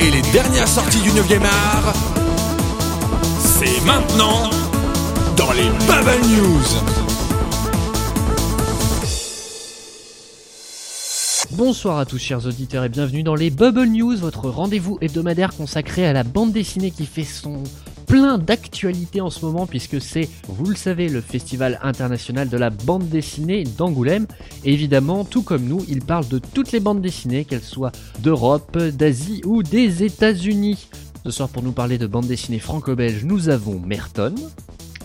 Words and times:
et 0.00 0.10
les 0.10 0.22
dernières 0.32 0.66
sorties 0.66 1.00
du 1.02 1.10
9e 1.10 1.44
art, 1.44 1.94
c'est 3.38 3.84
maintenant 3.84 4.50
dans 5.36 5.52
les 5.52 5.68
Bubble 5.86 6.26
News. 6.26 6.64
Bonsoir 11.52 11.98
à 11.98 12.06
tous 12.06 12.18
chers 12.18 12.44
auditeurs 12.44 12.82
et 12.84 12.88
bienvenue 12.88 13.22
dans 13.22 13.36
les 13.36 13.50
Bubble 13.50 13.86
News, 13.86 14.16
votre 14.16 14.48
rendez-vous 14.48 14.98
hebdomadaire 15.00 15.54
consacré 15.54 16.06
à 16.06 16.12
la 16.12 16.24
bande 16.24 16.52
dessinée 16.52 16.90
qui 16.90 17.06
fait 17.06 17.24
son 17.24 17.62
plein 18.12 18.36
d'actualités 18.36 19.22
en 19.22 19.30
ce 19.30 19.42
moment 19.42 19.66
puisque 19.66 19.98
c'est, 19.98 20.28
vous 20.46 20.66
le 20.66 20.76
savez, 20.76 21.08
le 21.08 21.22
festival 21.22 21.80
international 21.82 22.50
de 22.50 22.58
la 22.58 22.68
bande 22.68 23.08
dessinée 23.08 23.64
d'Angoulême. 23.64 24.26
Et 24.66 24.74
évidemment, 24.74 25.24
tout 25.24 25.40
comme 25.40 25.64
nous, 25.64 25.82
il 25.88 26.04
parle 26.04 26.28
de 26.28 26.38
toutes 26.38 26.72
les 26.72 26.80
bandes 26.80 27.00
dessinées, 27.00 27.46
qu'elles 27.46 27.62
soient 27.62 27.90
d'Europe, 28.18 28.76
d'Asie 28.76 29.40
ou 29.46 29.62
des 29.62 30.04
États-Unis. 30.04 30.88
Ce 31.24 31.30
soir, 31.30 31.48
pour 31.48 31.62
nous 31.62 31.72
parler 31.72 31.96
de 31.96 32.06
bande 32.06 32.26
dessinée 32.26 32.58
franco-belge, 32.58 33.24
nous 33.24 33.48
avons 33.48 33.80
Merton. 33.80 34.34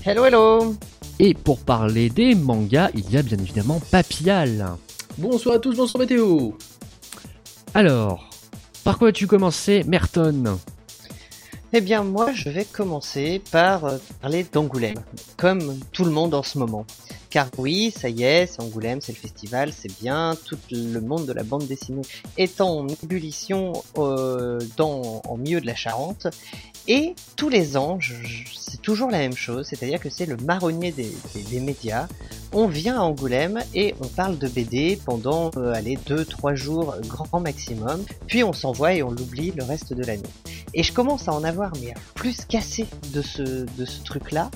Hello, 0.03 0.25
hello 0.25 0.75
Et 1.19 1.33
pour 1.33 1.59
parler 1.59 2.09
des 2.09 2.35
mangas, 2.35 2.89
il 2.93 3.09
y 3.09 3.15
a 3.15 3.21
bien 3.21 3.37
évidemment 3.37 3.79
Papial. 3.89 4.75
Bonsoir 5.17 5.55
à 5.55 5.59
tous, 5.59 5.77
bonsoir 5.77 6.01
Météo 6.01 6.51
Alors, 7.73 8.29
par 8.83 8.97
quoi 8.97 9.07
as-tu 9.07 9.27
commencé, 9.27 9.85
Merton? 9.87 10.57
Eh 11.73 11.81
bien, 11.81 12.03
moi, 12.03 12.31
je 12.31 12.49
vais 12.49 12.63
commencer 12.63 13.41
par 13.51 13.83
euh, 13.83 13.97
parler 14.21 14.45
d'Angoulême, 14.49 15.03
comme 15.35 15.77
tout 15.91 16.05
le 16.05 16.11
monde 16.11 16.33
en 16.33 16.41
ce 16.41 16.57
moment. 16.57 16.85
Car 17.37 17.51
oui, 17.59 17.93
ça 17.95 18.09
y 18.09 18.23
est, 18.23 18.47
c'est 18.47 18.63
Angoulême, 18.63 18.99
c'est 18.99 19.11
le 19.11 19.19
festival, 19.19 19.71
c'est 19.71 19.95
bien, 20.01 20.35
tout 20.43 20.57
le 20.71 20.99
monde 21.01 21.27
de 21.27 21.33
la 21.33 21.43
bande 21.43 21.67
dessinée 21.67 22.01
est 22.35 22.61
en 22.61 22.87
ébullition 22.87 23.73
euh, 23.99 24.59
dans, 24.75 25.21
en 25.23 25.37
milieu 25.37 25.61
de 25.61 25.67
la 25.67 25.75
Charente. 25.75 26.25
Et 26.87 27.13
tous 27.35 27.49
les 27.49 27.77
ans, 27.77 27.99
c'est 28.55 28.81
toujours 28.81 29.11
la 29.11 29.19
même 29.19 29.35
chose, 29.35 29.67
c'est-à-dire 29.67 29.99
que 29.99 30.09
c'est 30.09 30.25
le 30.25 30.35
marronnier 30.37 30.91
des, 30.91 31.59
médias. 31.59 32.07
On 32.53 32.67
vient 32.67 32.97
à 32.97 33.01
Angoulême 33.01 33.59
et 33.75 33.93
on 34.01 34.07
parle 34.07 34.39
de 34.39 34.47
BD 34.47 34.97
pendant, 35.05 35.51
euh, 35.57 35.73
allez, 35.75 35.99
deux, 36.07 36.25
trois 36.25 36.55
jours 36.55 36.95
grand 37.01 37.39
maximum. 37.39 38.03
Puis 38.25 38.43
on 38.43 38.53
s'envoie 38.53 38.95
et 38.95 39.03
on 39.03 39.11
l'oublie 39.11 39.51
le 39.51 39.63
reste 39.63 39.93
de 39.93 40.03
l'année. 40.03 40.23
Et 40.73 40.81
je 40.81 40.93
commence 40.93 41.27
à 41.27 41.33
en 41.33 41.43
avoir 41.43 41.71
mais 41.81 41.93
plus 42.15 42.45
cassé 42.45 42.87
de 43.13 43.21
ce, 43.21 43.41
de 43.41 43.85
ce 43.85 44.01
truc-là. 44.03 44.49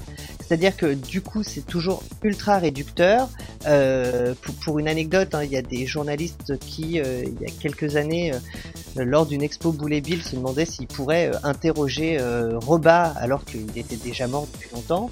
C'est-à-dire 0.51 0.75
que 0.75 0.93
du 0.93 1.21
coup 1.21 1.43
c'est 1.43 1.65
toujours 1.65 2.03
ultra 2.23 2.57
réducteur. 2.57 3.29
Euh, 3.67 4.33
pour, 4.65 4.79
une 4.79 4.89
anecdote, 4.89 5.33
hein, 5.33 5.45
il 5.45 5.51
y 5.51 5.55
a 5.55 5.61
des 5.61 5.85
journalistes 5.85 6.59
qui, 6.59 6.99
euh, 6.99 7.23
il 7.23 7.41
y 7.41 7.49
a 7.49 7.51
quelques 7.57 7.95
années, 7.95 8.33
euh, 8.33 9.05
lors 9.05 9.25
d'une 9.25 9.43
expo 9.43 9.71
Boulet 9.71 10.01
Bill, 10.01 10.21
se 10.21 10.35
demandaient 10.35 10.65
s'ils 10.65 10.87
pourraient 10.87 11.31
interroger 11.43 12.19
Roba 12.65 13.13
alors 13.17 13.45
qu'il 13.45 13.65
était 13.77 13.95
déjà 13.95 14.27
mort 14.27 14.45
depuis 14.51 14.69
longtemps. 14.75 15.09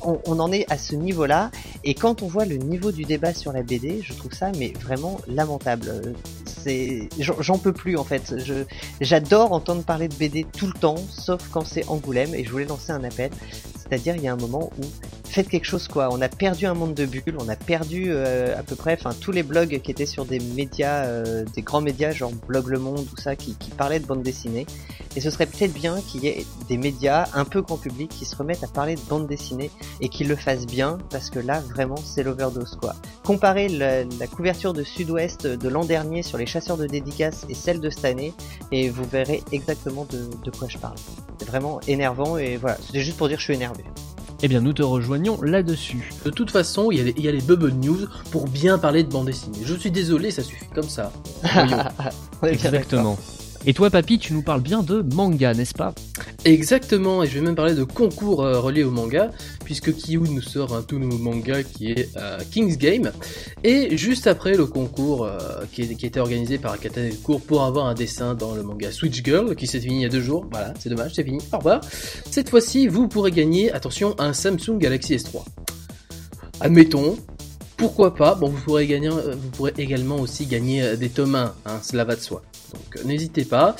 On, 0.00 0.40
en 0.40 0.50
est 0.50 0.64
à 0.72 0.78
ce 0.78 0.94
niveau-là. 0.94 1.50
Et 1.84 1.92
quand 1.92 2.22
on 2.22 2.26
voit 2.26 2.46
le 2.46 2.56
niveau 2.56 2.92
du 2.92 3.04
débat 3.04 3.34
sur 3.34 3.52
la 3.52 3.62
BD, 3.62 4.00
je 4.02 4.14
trouve 4.14 4.32
ça 4.32 4.52
mais 4.58 4.72
vraiment 4.80 5.20
lamentable. 5.28 6.14
J'en 7.18 7.58
peux 7.58 7.74
plus 7.74 7.98
en 7.98 8.04
fait. 8.04 8.34
J'adore 9.02 9.52
entendre 9.52 9.82
parler 9.82 10.08
de 10.08 10.14
BD 10.14 10.46
tout 10.56 10.66
le 10.66 10.72
temps, 10.72 10.96
sauf 11.10 11.46
quand 11.50 11.66
c'est 11.66 11.86
Angoulême, 11.88 12.34
et 12.34 12.44
je 12.44 12.50
voulais 12.50 12.64
lancer 12.64 12.92
un 12.92 13.04
appel. 13.04 13.30
C'est-à-dire, 13.92 14.16
il 14.16 14.22
y 14.22 14.28
a 14.28 14.32
un 14.32 14.36
moment 14.36 14.70
où 14.78 14.84
faites 15.32 15.48
quelque 15.48 15.64
chose 15.64 15.88
quoi. 15.88 16.08
On 16.12 16.20
a 16.20 16.28
perdu 16.28 16.66
un 16.66 16.74
monde 16.74 16.94
de 16.94 17.06
bulles, 17.06 17.36
on 17.38 17.48
a 17.48 17.56
perdu 17.56 18.06
euh, 18.08 18.58
à 18.58 18.62
peu 18.62 18.76
près, 18.76 18.94
enfin 18.94 19.14
tous 19.18 19.32
les 19.32 19.42
blogs 19.42 19.80
qui 19.80 19.90
étaient 19.90 20.06
sur 20.06 20.24
des 20.24 20.38
médias, 20.38 21.04
euh, 21.04 21.44
des 21.54 21.62
grands 21.62 21.80
médias 21.80 22.12
genre 22.12 22.32
Blog 22.46 22.68
Le 22.68 22.78
Monde, 22.78 23.06
tout 23.08 23.20
ça, 23.20 23.34
qui, 23.34 23.54
qui 23.56 23.70
parlaient 23.70 24.00
de 24.00 24.06
bande 24.06 24.22
dessinée. 24.22 24.66
Et 25.16 25.20
ce 25.20 25.30
serait 25.30 25.46
peut-être 25.46 25.72
bien 25.72 26.00
qu'il 26.00 26.24
y 26.24 26.28
ait 26.28 26.46
des 26.68 26.76
médias 26.76 27.28
un 27.34 27.44
peu 27.44 27.62
grand 27.62 27.76
public 27.76 28.10
qui 28.10 28.24
se 28.24 28.36
remettent 28.36 28.64
à 28.64 28.68
parler 28.68 28.94
de 28.94 29.00
bande 29.08 29.26
dessinée 29.26 29.70
et 30.00 30.08
qu'ils 30.08 30.28
le 30.28 30.36
fassent 30.36 30.66
bien, 30.66 30.98
parce 31.10 31.30
que 31.30 31.38
là 31.38 31.60
vraiment 31.60 31.96
c'est 31.96 32.22
l'overdose 32.22 32.76
quoi. 32.80 32.94
Comparez 33.24 33.68
la, 33.68 34.04
la 34.04 34.26
couverture 34.26 34.72
de 34.72 34.82
Sud-Ouest 34.82 35.46
de 35.46 35.68
l'an 35.68 35.84
dernier 35.84 36.22
sur 36.22 36.38
les 36.38 36.46
chasseurs 36.46 36.76
de 36.76 36.86
dédicaces 36.86 37.46
et 37.48 37.54
celle 37.54 37.80
de 37.80 37.90
cette 37.90 38.04
année, 38.04 38.34
et 38.70 38.90
vous 38.90 39.04
verrez 39.04 39.42
exactement 39.52 40.06
de, 40.10 40.28
de 40.44 40.50
quoi 40.50 40.68
je 40.68 40.78
parle. 40.78 40.96
C'est 41.38 41.48
vraiment 41.48 41.80
énervant 41.88 42.36
et 42.36 42.56
voilà, 42.56 42.76
c'était 42.86 43.00
juste 43.00 43.16
pour 43.16 43.28
dire 43.28 43.36
que 43.36 43.40
je 43.40 43.46
suis 43.46 43.54
énervé. 43.54 43.84
Eh 44.44 44.48
bien, 44.48 44.60
nous 44.60 44.72
te 44.72 44.82
rejoignons 44.82 45.40
là-dessus. 45.40 46.12
De 46.24 46.30
toute 46.30 46.50
façon, 46.50 46.90
il 46.90 46.98
y, 46.98 47.00
a 47.00 47.04
les, 47.04 47.14
il 47.16 47.24
y 47.24 47.28
a 47.28 47.32
les 47.32 47.40
Bubble 47.40 47.70
News 47.70 48.08
pour 48.32 48.48
bien 48.48 48.76
parler 48.76 49.04
de 49.04 49.08
bande 49.08 49.26
dessinée. 49.26 49.58
Je 49.64 49.74
suis 49.74 49.92
désolé, 49.92 50.32
ça 50.32 50.42
suffit 50.42 50.66
comme 50.74 50.88
ça. 50.88 51.12
Exactement. 52.42 53.16
Et 53.64 53.74
toi, 53.74 53.90
papy, 53.90 54.18
tu 54.18 54.32
nous 54.32 54.42
parles 54.42 54.60
bien 54.60 54.82
de 54.82 55.02
manga, 55.14 55.54
n'est-ce 55.54 55.74
pas? 55.74 55.94
Exactement, 56.44 57.22
et 57.22 57.28
je 57.28 57.34
vais 57.34 57.40
même 57.40 57.54
parler 57.54 57.76
de 57.76 57.84
concours 57.84 58.42
euh, 58.42 58.58
reliés 58.58 58.82
au 58.82 58.90
manga, 58.90 59.30
puisque 59.64 59.94
Kiyun 59.94 60.24
nous 60.24 60.42
sort 60.42 60.74
un 60.74 60.82
tout 60.82 60.98
nouveau 60.98 61.18
manga 61.18 61.62
qui 61.62 61.92
est 61.92 62.08
euh, 62.16 62.40
King's 62.50 62.76
Game. 62.76 63.12
Et 63.62 63.96
juste 63.96 64.26
après 64.26 64.56
le 64.56 64.66
concours 64.66 65.24
euh, 65.24 65.38
qui, 65.72 65.82
été 65.82 66.18
organisé 66.18 66.58
par 66.58 66.72
Akata 66.72 67.02
Delcourt 67.02 67.40
pour 67.40 67.62
avoir 67.62 67.86
un 67.86 67.94
dessin 67.94 68.34
dans 68.34 68.56
le 68.56 68.64
manga 68.64 68.90
Switch 68.90 69.22
Girl, 69.22 69.54
qui 69.54 69.68
s'est 69.68 69.78
fini 69.78 69.98
il 69.98 70.02
y 70.02 70.06
a 70.06 70.08
deux 70.08 70.22
jours. 70.22 70.46
Voilà, 70.50 70.74
c'est 70.80 70.88
dommage, 70.88 71.12
c'est 71.14 71.24
fini. 71.24 71.38
Au 71.52 71.58
revoir. 71.58 71.82
Cette 72.28 72.50
fois-ci, 72.50 72.88
vous 72.88 73.06
pourrez 73.06 73.30
gagner, 73.30 73.70
attention, 73.70 74.16
un 74.18 74.32
Samsung 74.32 74.78
Galaxy 74.78 75.14
S3. 75.14 75.44
Admettons, 76.60 77.16
pourquoi 77.76 78.16
pas? 78.16 78.34
Bon, 78.34 78.48
vous 78.48 78.60
pourrez, 78.60 78.88
gagner, 78.88 79.08
euh, 79.08 79.36
vous 79.40 79.50
pourrez 79.50 79.72
également 79.78 80.16
aussi 80.16 80.46
gagner 80.46 80.96
des 80.96 81.10
tomes 81.10 81.36
1, 81.36 81.54
hein, 81.66 81.80
cela 81.80 82.02
va 82.02 82.16
de 82.16 82.20
soi. 82.20 82.42
Donc 82.72 83.04
n'hésitez 83.04 83.44
pas. 83.44 83.76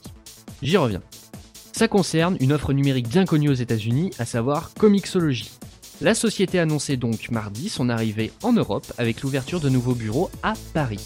J'y 0.62 0.77
reviens. 0.77 1.03
Ça 1.72 1.88
concerne 1.88 2.37
une 2.41 2.53
offre 2.53 2.72
numérique 2.72 3.09
bien 3.09 3.25
connue 3.27 3.50
aux 3.50 3.54
États-Unis, 3.54 4.10
à 4.19 4.25
savoir 4.25 4.71
Comixology. 4.78 5.50
La 6.03 6.15
société 6.15 6.59
annonçait 6.59 6.99
donc 6.99 7.31
mardi 7.31 7.71
son 7.71 7.89
arrivée 7.89 8.31
en 8.43 8.53
Europe 8.53 8.93
avec 8.99 9.23
l'ouverture 9.23 9.61
de 9.61 9.71
nouveaux 9.71 9.95
bureaux 9.95 10.31
à 10.43 10.53
Paris. 10.75 11.01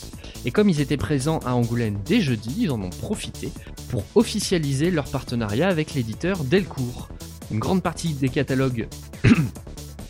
Et 0.45 0.51
comme 0.51 0.69
ils 0.69 0.81
étaient 0.81 0.97
présents 0.97 1.39
à 1.47 1.55
Angoulême 1.55 2.01
dès 2.05 2.21
jeudi, 2.21 2.57
ils 2.63 2.73
en 2.73 2.83
ont 2.83 2.91
profité 2.91 3.53
pour 3.89 4.03
officialiser 4.17 4.91
leur 4.91 5.09
partenariat 5.09 5.69
avec 5.69 5.95
l'éditeur 5.95 6.43
Delcourt. 6.43 7.09
Une 7.53 7.61
grande 7.61 7.85
partie 7.85 8.15
des 8.15 8.29
catalogues 8.29 8.89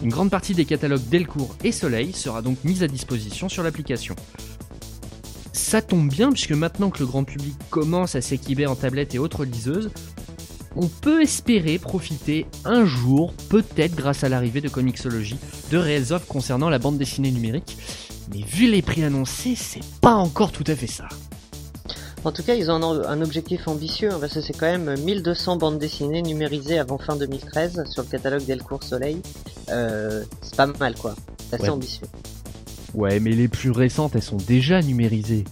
Une 0.03 0.09
grande 0.09 0.31
partie 0.31 0.55
des 0.55 0.65
catalogues 0.65 1.07
Delcourt 1.11 1.57
et 1.63 1.73
Soleil 1.73 2.15
sera 2.15 2.41
donc 2.41 2.65
mise 2.65 2.83
à 2.83 2.89
disposition 2.89 3.51
sur 3.51 3.63
l'application. 3.63 4.17
Ça 5.53 5.83
tombe 5.83 6.09
bien 6.09 6.33
puisque 6.33 6.53
maintenant 6.53 6.89
que 6.89 7.01
le 7.01 7.07
grand 7.07 7.25
public 7.25 7.55
commence 7.69 8.15
à 8.15 8.23
s'équiper 8.23 8.67
en 8.67 8.77
tablettes 8.77 9.15
et 9.15 9.19
autres 9.19 9.45
liseuses, 9.45 9.91
on 10.77 10.87
peut 10.87 11.23
espérer 11.23 11.79
profiter 11.79 12.47
un 12.65 12.85
jour, 12.85 13.33
peut-être 13.49 13.95
grâce 13.95 14.25
à 14.25 14.29
l'arrivée 14.29 14.61
de 14.61 14.69
Comixology, 14.69 15.37
de 15.71 15.79
réelles 15.79 16.13
offres 16.13 16.27
concernant 16.27 16.69
la 16.69 16.79
bande 16.79 16.99
dessinée 16.99 17.31
numérique. 17.31 17.77
Mais 18.33 18.43
vu 18.43 18.71
les 18.71 18.83
prix 18.83 19.03
annoncés, 19.03 19.55
c'est 19.57 19.85
pas 20.01 20.15
encore 20.15 20.53
tout 20.53 20.65
à 20.67 20.77
fait 20.77 20.87
ça. 20.87 21.09
En 22.23 22.33
tout 22.33 22.43
cas, 22.43 22.55
ils 22.55 22.71
ont 22.71 22.75
un, 22.75 23.23
objectif 23.23 23.67
ambitieux, 23.67 24.13
hein, 24.13 24.19
parce 24.21 24.35
que 24.35 24.43
c'est 24.43 24.53
quand 24.53 24.67
même 24.67 24.95
1200 25.01 25.57
bandes 25.57 25.79
dessinées 25.79 26.21
numérisées 26.21 26.79
avant 26.79 26.99
fin 26.99 27.17
2013 27.17 27.85
sur 27.91 28.03
le 28.03 28.09
catalogue 28.09 28.45
Delcourt 28.45 28.83
Soleil. 28.83 29.23
Euh, 29.71 30.23
c'est 30.43 30.55
pas 30.55 30.67
mal 30.67 30.95
quoi. 30.97 31.17
C'est 31.49 31.55
assez 31.55 31.65
Ouais. 31.65 31.71
ambitieux. 31.71 32.07
Ouais, 32.93 33.21
mais 33.21 33.31
les 33.31 33.49
plus 33.49 33.71
récentes, 33.71 34.13
elles 34.17 34.23
sont 34.23 34.37
déjà 34.37 34.83
numérisées. 34.83 35.45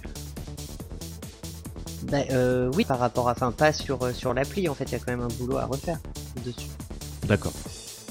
Bah, 2.10 2.18
euh, 2.30 2.70
oui, 2.74 2.84
par 2.84 2.98
rapport 2.98 3.28
à, 3.28 3.32
enfin, 3.32 3.52
pas 3.52 3.72
sur 3.72 4.02
euh, 4.02 4.12
sur 4.12 4.32
l'appli. 4.32 4.68
En 4.68 4.74
fait, 4.74 4.84
il 4.84 4.92
y 4.92 4.94
a 4.94 4.98
quand 4.98 5.12
même 5.12 5.20
un 5.20 5.28
boulot 5.28 5.58
à 5.58 5.66
refaire 5.66 5.98
dessus. 6.44 6.68
D'accord. 7.26 7.52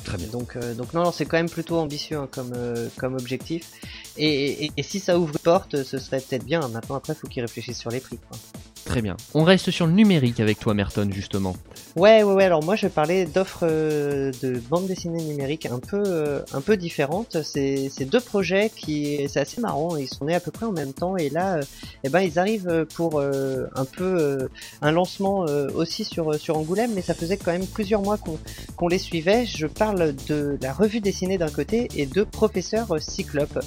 Très 0.04 0.18
bien. 0.18 0.28
Donc, 0.28 0.56
euh, 0.56 0.74
donc 0.74 0.94
non, 0.94 1.04
non, 1.04 1.12
c'est 1.12 1.26
quand 1.26 1.38
même 1.38 1.50
plutôt 1.50 1.78
ambitieux 1.78 2.18
hein, 2.18 2.28
comme 2.32 2.54
euh, 2.56 2.90
comme 2.98 3.16
objectif. 3.16 3.72
Et, 4.16 4.66
et, 4.66 4.72
et 4.78 4.84
si 4.84 5.00
ça 5.00 5.18
ouvre 5.20 5.34
une 5.34 5.40
porte, 5.40 5.84
ce 5.84 5.98
serait 5.98 6.22
peut-être 6.22 6.46
bien. 6.46 6.68
Maintenant, 6.68 6.96
après, 6.96 7.16
faut 7.16 7.28
qu'ils 7.28 7.42
réfléchissent 7.42 7.80
sur 7.80 7.90
les 7.90 8.00
prix. 8.00 8.18
Quoi. 8.18 8.38
Très 8.88 9.02
bien. 9.02 9.18
On 9.34 9.44
reste 9.44 9.70
sur 9.70 9.86
le 9.86 9.92
numérique 9.92 10.40
avec 10.40 10.60
toi, 10.60 10.74
Merton, 10.74 11.10
justement. 11.12 11.56
Ouais, 11.98 12.24
ouais, 12.24 12.34
ouais. 12.34 12.44
Alors 12.44 12.64
moi, 12.64 12.76
je 12.76 12.88
parlais 12.88 13.26
d'offres 13.26 13.64
euh, 13.64 14.32
de 14.44 14.62
bande 14.70 14.86
dessinée 14.86 15.22
numérique 15.24 15.66
un 15.66 15.80
peu, 15.80 16.04
euh, 16.06 16.42
un 16.54 16.62
peu 16.62 16.78
différentes. 16.78 17.42
C'est, 17.44 17.90
deux 18.06 18.20
projets 18.20 18.72
qui, 18.74 19.28
c'est 19.28 19.40
assez 19.40 19.60
marrant. 19.60 19.98
Ils 19.98 20.08
sont 20.08 20.26
nés 20.26 20.36
à 20.36 20.40
peu 20.40 20.52
près 20.52 20.66
en 20.66 20.72
même 20.72 20.94
temps 20.94 21.18
et 21.18 21.30
là, 21.30 21.56
euh, 21.56 21.64
eh 22.04 22.10
ben, 22.10 22.22
ils 22.22 22.40
arrivent 22.40 22.86
pour 22.96 23.20
un 23.20 23.86
peu 23.86 24.48
un 24.82 24.92
lancement 24.92 25.46
aussi 25.76 26.04
sur 26.04 26.36
sur 26.36 26.58
Angoulême, 26.58 26.92
mais 26.94 27.02
ça 27.02 27.14
faisait 27.14 27.38
quand 27.38 27.52
même 27.52 27.66
plusieurs 27.66 28.02
mois 28.02 28.18
qu'on 28.76 28.88
les 28.88 29.00
suivait. 29.00 29.46
Je 29.46 29.66
parle 29.68 30.14
de 30.28 30.58
la 30.62 30.74
revue 30.74 31.00
dessinée 31.00 31.38
d'un 31.38 31.50
côté 31.50 31.88
et 31.96 32.06
de 32.06 32.24
Professeur 32.24 32.96
Cyclope. 33.00 33.60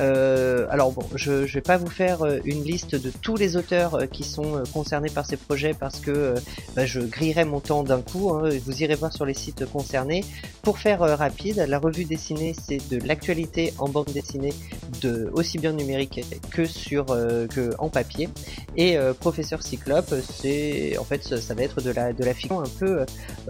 Alors 0.00 0.92
bon, 0.92 1.06
je, 1.14 1.46
je 1.46 1.54
vais 1.54 1.62
pas 1.62 1.76
vous 1.76 1.90
faire 1.90 2.24
une 2.44 2.64
liste 2.64 2.96
de 2.96 3.10
tous 3.22 3.36
les 3.36 3.56
auteurs 3.56 4.08
qui 4.10 4.24
sont 4.24 4.65
euh, 4.66 4.72
concernés 4.72 5.10
par 5.10 5.26
ces 5.26 5.36
projets 5.36 5.74
parce 5.74 6.00
que 6.00 6.34
bah, 6.74 6.86
je 6.86 7.00
grillerai 7.00 7.44
mon 7.44 7.60
temps 7.60 7.82
d'un 7.82 8.00
coup. 8.00 8.30
Hein, 8.30 8.50
vous 8.64 8.82
irez 8.82 8.94
voir 8.94 9.12
sur 9.12 9.26
les 9.26 9.34
sites 9.34 9.66
concernés. 9.66 10.24
Pour 10.62 10.78
faire 10.78 11.00
rapide, 11.00 11.64
la 11.68 11.78
revue 11.78 12.04
dessinée, 12.04 12.54
c'est 12.54 12.88
de 12.90 13.04
l'actualité 13.06 13.72
en 13.78 13.88
bande 13.88 14.10
dessinée, 14.12 14.52
de 15.00 15.30
aussi 15.32 15.58
bien 15.58 15.72
numérique 15.72 16.24
que 16.50 16.64
sur 16.64 17.06
que 17.06 17.70
en 17.78 17.88
papier. 17.88 18.28
Et 18.76 18.96
Professeur 19.20 19.62
Cyclope, 19.62 20.14
c'est 20.22 20.96
en 20.98 21.04
fait 21.04 21.22
ça, 21.22 21.54
va 21.54 21.62
être 21.62 21.80
de 21.80 21.90
la 21.90 22.12
de 22.12 22.24
la 22.24 22.34
fiction 22.34 22.60
un 22.60 22.68
peu 22.78 23.04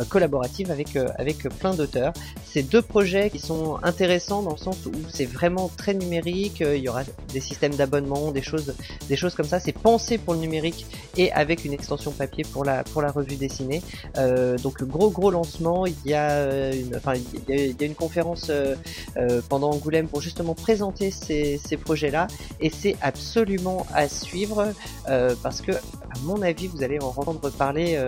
collaborative 0.09 0.71
avec 0.71 0.97
avec 1.19 1.49
plein 1.59 1.75
d'auteurs. 1.75 2.13
C'est 2.45 2.63
deux 2.63 2.83
projets 2.83 3.31
qui 3.31 3.39
sont 3.39 3.79
intéressants 3.83 4.43
dans 4.43 4.53
le 4.53 4.57
sens 4.57 4.87
où 4.87 4.93
c'est 5.09 5.27
vraiment 5.27 5.71
très 5.77 5.95
numérique. 5.95 6.61
Il 6.61 6.83
y 6.83 6.89
aura 6.89 7.03
des 7.33 7.41
systèmes 7.41 7.75
d'abonnement, 7.75 8.31
des 8.33 8.43
choses, 8.43 8.75
des 9.09 9.17
choses 9.17 9.35
comme 9.35 9.47
ça. 9.47 9.61
C'est 9.61 9.73
pensé 9.73 10.19
pour 10.19 10.35
le 10.35 10.41
numérique 10.41 10.87
et 11.17 11.33
avec 11.33 11.65
une 11.65 11.73
extension 11.73 12.13
papier 12.13 12.45
pour 12.45 12.65
la 12.65 12.85
pour 12.85 13.03
la 13.03 13.11
revue 13.11 13.37
dessinée. 13.37 13.83
Euh, 14.17 14.57
donc 14.59 14.83
gros 14.85 15.11
gros 15.11 15.31
lancement. 15.31 15.87
Il 15.87 15.95
y 16.05 16.15
a 16.15 16.75
une, 16.75 16.97
enfin 16.97 17.15
il 17.49 17.77
y 17.79 17.83
a, 17.83 17.87
une 17.87 17.95
conférence 17.95 18.47
euh, 18.51 18.75
euh, 19.17 19.41
pendant 19.49 19.71
Angoulême 19.71 20.09
pour 20.09 20.21
justement 20.21 20.55
présenter 20.55 21.11
ces, 21.27 21.61
ces 21.65 21.77
projets-là 21.77 22.27
et 22.61 22.71
c'est 22.71 22.97
absolument 23.03 23.87
à 23.95 24.09
suivre 24.09 24.73
parce 25.43 25.61
que 25.61 25.73
à 25.73 26.19
mon 26.23 26.43
avis 26.43 26.67
vous 26.69 26.83
allez 26.83 26.99
en 27.01 27.09
entendre 27.09 27.51
parler 27.51 27.99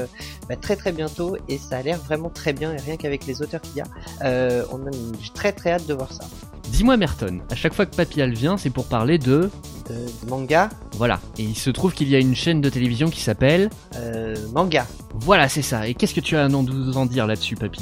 bah, 0.49 0.57
très 0.57 0.77
très 0.77 0.93
bientôt 0.93 1.37
et 1.49 1.59
ça 1.59 1.79
a 1.79 1.83
l'air 1.83 1.99
vraiment 1.99 2.31
très 2.31 2.53
bien 2.53 2.73
et 2.73 2.79
rien 2.79 2.97
qu'avec 2.97 3.27
les 3.27 3.43
auteurs 3.43 3.61
qu'il 3.61 3.77
y 3.77 3.81
a, 3.81 4.65
on 4.73 4.87
a 4.87 4.91
très 5.35 5.53
très 5.53 5.73
hâte 5.73 5.87
de 5.87 5.95
voir 5.95 6.13
ça. 6.13 6.25
Dis-moi 6.71 6.99
Merton, 6.99 7.41
à 7.51 7.55
chaque 7.55 7.73
fois 7.73 7.87
que 7.87 7.97
Papillal 7.97 8.35
vient, 8.35 8.59
c'est 8.59 8.71
pour 8.71 8.85
parler 8.85 9.19
de... 9.19 9.51
de... 9.89 10.29
manga 10.29 10.69
Voilà, 10.93 11.19
et 11.39 11.43
il 11.43 11.57
se 11.57 11.71
trouve 11.71 11.95
qu'il 11.95 12.09
y 12.09 12.15
a 12.15 12.19
une 12.19 12.35
chaîne 12.35 12.61
de 12.61 12.69
télévision 12.69 13.09
qui 13.09 13.23
s'appelle... 13.23 13.71
Euh, 13.97 14.37
manga. 14.53 14.87
Voilà, 15.15 15.49
c'est 15.49 15.63
ça. 15.63 15.89
Et 15.89 15.95
qu'est-ce 15.95 16.15
que 16.15 16.21
tu 16.21 16.37
as 16.37 16.45
à 16.45 16.49
nous 16.49 16.97
en 16.97 17.07
dire 17.07 17.27
là-dessus, 17.27 17.57
Papy? 17.57 17.81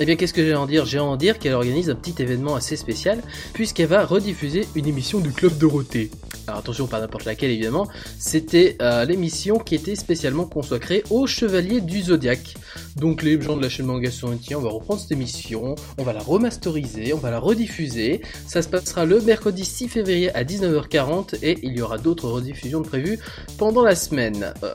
Eh 0.00 0.06
bien, 0.06 0.16
qu'est-ce 0.16 0.32
que 0.32 0.44
j'ai 0.44 0.52
à 0.52 0.60
en 0.60 0.66
dire? 0.66 0.84
J'ai 0.84 0.98
à 0.98 1.04
en 1.04 1.16
dire 1.16 1.38
qu'elle 1.38 1.54
organise 1.54 1.90
un 1.90 1.94
petit 1.94 2.22
événement 2.22 2.54
assez 2.54 2.76
spécial, 2.76 3.20
puisqu'elle 3.52 3.88
va 3.88 4.04
rediffuser 4.04 4.66
une 4.74 4.86
émission 4.86 5.18
du 5.20 5.30
Club 5.30 5.58
Dorothée. 5.58 6.10
Alors 6.48 6.60
attention, 6.60 6.86
pas 6.86 6.98
n'importe 6.98 7.26
laquelle 7.26 7.50
évidemment, 7.50 7.86
c'était 8.18 8.78
euh, 8.80 9.04
l'émission 9.04 9.58
qui 9.58 9.74
était 9.74 9.96
spécialement 9.96 10.46
consacrée 10.46 11.04
aux 11.10 11.26
Chevaliers 11.26 11.82
du 11.82 12.00
Zodiaque. 12.00 12.54
Donc 12.96 13.22
les 13.22 13.38
gens 13.38 13.54
de 13.54 13.62
la 13.62 13.68
chaîne 13.68 13.84
Manga 13.84 14.10
sont 14.10 14.34
on 14.54 14.60
va 14.60 14.70
reprendre 14.70 14.98
cette 14.98 15.12
émission, 15.12 15.74
on 15.98 16.04
va 16.04 16.14
la 16.14 16.20
remasteriser, 16.20 17.12
on 17.12 17.18
va 17.18 17.30
la 17.30 17.38
rediffuser. 17.38 18.22
Ça 18.46 18.62
se 18.62 18.68
passera 18.68 19.04
le 19.04 19.20
mercredi 19.20 19.62
6 19.62 19.88
février 19.88 20.34
à 20.34 20.42
19h40 20.42 21.36
et 21.42 21.58
il 21.62 21.76
y 21.76 21.82
aura 21.82 21.98
d'autres 21.98 22.28
rediffusions 22.30 22.80
prévues 22.80 23.18
pendant 23.58 23.82
la 23.82 23.94
semaine. 23.94 24.54
Euh, 24.62 24.72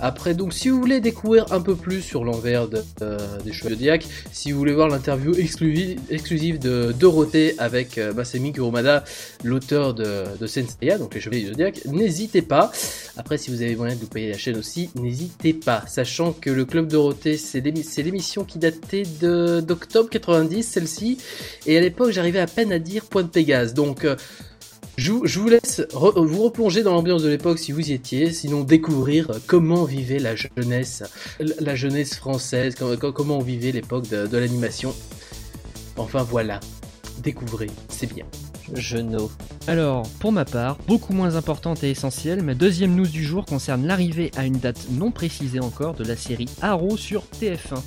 après, 0.00 0.34
donc, 0.34 0.52
si 0.52 0.68
vous 0.68 0.80
voulez 0.80 1.00
découvrir 1.00 1.52
un 1.52 1.60
peu 1.60 1.76
plus 1.76 2.02
sur 2.02 2.24
l'envers 2.24 2.68
euh, 3.00 3.18
des 3.44 3.52
Chevaliers 3.52 3.76
du 3.76 3.84
Zodiaque, 3.84 4.06
si 4.32 4.52
vous 4.52 4.58
voulez 4.58 4.74
voir 4.74 4.88
l'interview 4.88 5.34
exclusive, 5.34 6.58
de 6.58 6.92
Dorothée 6.98 7.54
avec 7.58 7.98
euh, 7.98 8.12
Masami 8.12 8.52
Kurumada, 8.52 9.04
l'auteur 9.44 9.94
de, 9.94 10.24
de 10.38 10.46
Donc 10.98 11.14
les 11.14 11.20
Chevaliers 11.20 11.42
du 11.42 11.48
Zodiac, 11.48 11.84
n'hésitez 11.86 12.42
pas. 12.42 12.72
Après, 13.16 13.38
si 13.38 13.50
vous 13.50 13.62
avez 13.62 13.76
moyen 13.76 13.94
de 13.94 14.00
vous 14.00 14.06
payer 14.06 14.30
la 14.30 14.38
chaîne 14.38 14.56
aussi, 14.56 14.90
n'hésitez 14.94 15.54
pas. 15.54 15.84
Sachant 15.86 16.32
que 16.32 16.50
le 16.50 16.64
Club 16.64 16.88
Dorothée, 16.88 17.36
c'est 17.36 17.60
l'émission 17.60 18.44
qui 18.44 18.58
datait 18.58 19.04
d'octobre 19.62 20.08
90, 20.10 20.62
celle-ci, 20.62 21.18
et 21.66 21.76
à 21.76 21.80
l'époque, 21.80 22.10
j'arrivais 22.10 22.40
à 22.40 22.46
peine 22.46 22.72
à 22.72 22.78
dire 22.78 23.04
point 23.04 23.22
de 23.22 23.28
Pégase. 23.28 23.74
Donc, 23.74 24.04
euh, 24.04 24.16
je, 24.96 25.10
vous 25.10 25.48
laisse 25.48 25.82
vous 25.92 26.42
replonger 26.42 26.82
dans 26.82 26.92
l'ambiance 26.92 27.22
de 27.22 27.28
l'époque 27.28 27.58
si 27.58 27.72
vous 27.72 27.90
y 27.90 27.92
étiez, 27.92 28.32
sinon 28.32 28.62
découvrir 28.62 29.30
comment 29.46 29.84
vivait 29.84 30.20
la 30.20 30.34
jeunesse, 30.36 31.02
la 31.40 31.74
jeunesse 31.74 32.14
française, 32.14 32.74
comment 32.76 33.38
on 33.38 33.42
vivait 33.42 33.72
l'époque 33.72 34.08
de, 34.08 34.36
l'animation. 34.36 34.94
Enfin 35.96 36.22
voilà, 36.22 36.60
découvrez, 37.22 37.70
c'est 37.88 38.12
bien. 38.12 38.24
Alors, 39.66 40.08
pour 40.20 40.32
ma 40.32 40.44
part, 40.44 40.78
beaucoup 40.86 41.12
moins 41.12 41.36
importante 41.36 41.84
et 41.84 41.90
essentielle, 41.90 42.42
ma 42.42 42.54
deuxième 42.54 42.94
news 42.94 43.06
du 43.06 43.24
jour 43.24 43.44
concerne 43.44 43.86
l'arrivée 43.86 44.30
à 44.36 44.44
une 44.44 44.58
date 44.58 44.86
non 44.90 45.10
précisée 45.10 45.60
encore 45.60 45.94
de 45.94 46.04
la 46.04 46.16
série 46.16 46.48
Arrow 46.60 46.96
sur 46.96 47.24
TF1. 47.40 47.80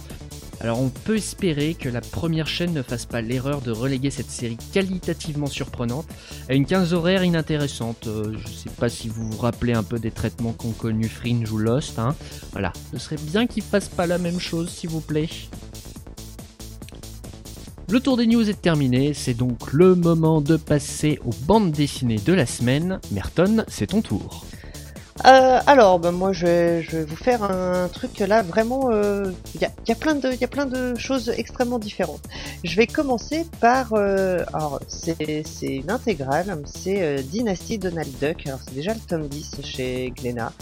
Alors 0.60 0.82
on 0.82 0.90
peut 0.90 1.18
espérer 1.18 1.76
que 1.76 1.88
la 1.88 2.02
première 2.02 2.48
chaîne 2.48 2.74
ne 2.74 2.82
fasse 2.82 3.06
pas 3.06 3.22
l'erreur 3.22 3.62
de 3.62 3.72
reléguer 3.72 4.10
cette 4.10 4.32
série 4.32 4.58
qualitativement 4.74 5.46
surprenante 5.46 6.08
à 6.50 6.56
une 6.56 6.66
15 6.66 6.94
horaire 6.94 7.24
inintéressante. 7.24 8.08
Euh, 8.08 8.34
je 8.40 8.48
sais 8.48 8.70
pas 8.72 8.90
si 8.90 9.08
vous 9.08 9.30
vous 9.30 9.38
rappelez 9.38 9.74
un 9.74 9.84
peu 9.84 10.00
des 10.00 10.10
traitements 10.10 10.54
qu'ont 10.54 10.72
connus 10.72 11.10
Fringe 11.10 11.52
ou 11.52 11.60
Lost. 11.60 12.00
Hein. 12.00 12.16
Voilà, 12.54 12.74
ce 12.92 12.98
serait 12.98 13.18
bien 13.22 13.46
qu'ils 13.46 13.64
fassent 13.64 13.90
pas 13.90 14.08
la 14.08 14.18
même 14.18 14.40
chose 14.40 14.70
s'il 14.70 14.90
vous 14.90 15.02
plaît. 15.02 15.30
Le 17.90 18.02
tour 18.02 18.18
des 18.18 18.28
news 18.28 18.50
est 18.50 18.62
terminé, 18.62 19.14
c'est 19.14 19.34
donc 19.34 19.72
le 19.72 19.96
moment 19.96 20.42
de 20.42 20.58
passer 20.58 21.20
aux 21.26 21.34
bandes 21.46 21.72
dessinées 21.72 22.20
de 22.26 22.34
la 22.34 22.46
semaine. 22.46 23.00
Merton, 23.12 23.64
c'est 23.70 23.88
ton 23.88 24.02
tour. 24.02 24.46
Euh, 25.26 25.60
alors, 25.66 26.00
ben 26.00 26.12
moi, 26.12 26.32
je 26.32 26.46
vais, 26.46 27.04
vous 27.04 27.16
faire 27.16 27.44
un 27.44 27.88
truc 27.88 28.20
là, 28.20 28.44
vraiment, 28.44 28.92
il 28.92 28.96
euh, 28.96 29.32
y, 29.60 29.66
a, 29.66 29.72
y, 29.88 29.92
a, 29.92 29.96
plein 29.96 30.14
de, 30.14 30.32
il 30.32 30.40
y 30.40 30.44
a 30.44 30.48
plein 30.48 30.68
de 30.68 30.96
choses 30.96 31.30
extrêmement 31.30 31.80
différentes. 31.80 32.22
Je 32.64 32.76
vais 32.76 32.86
commencer 32.86 33.46
par, 33.60 33.94
euh, 33.94 34.44
alors, 34.54 34.80
c'est, 34.88 35.44
une 35.62 35.90
intégrale, 35.90 36.56
c'est 36.66 37.02
euh, 37.02 37.22
Dynasty 37.22 37.80
Donald 37.80 38.10
Duck. 38.22 38.46
Alors, 38.46 38.60
c'est 38.64 38.76
déjà 38.76 38.94
le 38.94 39.00
tome 39.00 39.28
10 39.28 39.62
chez 39.64 40.14
Glénat. 40.16 40.54